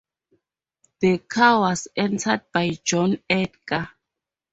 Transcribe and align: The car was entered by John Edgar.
The 1.01 1.19
car 1.19 1.59
was 1.59 1.87
entered 1.95 2.45
by 2.51 2.71
John 2.83 3.19
Edgar. 3.29 3.91